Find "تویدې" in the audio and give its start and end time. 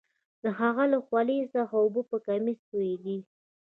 2.69-3.17